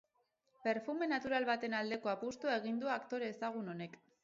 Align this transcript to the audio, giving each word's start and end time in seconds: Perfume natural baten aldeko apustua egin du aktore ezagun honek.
Perfume 0.67 1.07
natural 1.11 1.45
baten 1.51 1.77
aldeko 1.81 2.13
apustua 2.15 2.57
egin 2.63 2.83
du 2.85 2.93
aktore 2.97 3.31
ezagun 3.37 3.73
honek. 3.77 4.03